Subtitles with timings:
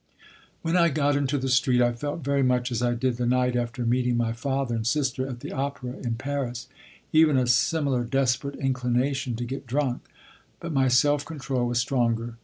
[0.63, 3.55] When I got into the street, I felt very much as I did the night
[3.55, 6.67] after meeting my father and sister at the opera in Paris,
[7.13, 10.01] even a similar desperate inclination to get drunk;
[10.59, 12.37] but my self control was stronger.